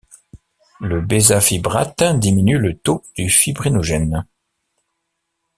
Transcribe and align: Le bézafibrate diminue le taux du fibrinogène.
Le 0.79 0.99
bézafibrate 0.99 2.01
diminue 2.17 2.57
le 2.57 2.75
taux 2.75 3.03
du 3.13 3.29
fibrinogène. 3.29 4.25